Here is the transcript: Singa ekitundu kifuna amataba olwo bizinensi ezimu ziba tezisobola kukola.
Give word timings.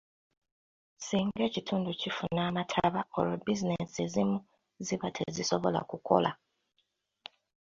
Singa 1.05 1.41
ekitundu 1.49 1.89
kifuna 2.01 2.41
amataba 2.49 3.01
olwo 3.17 3.35
bizinensi 3.45 3.97
ezimu 4.07 4.37
ziba 4.85 5.07
tezisobola 5.17 5.79
kukola. 5.89 6.31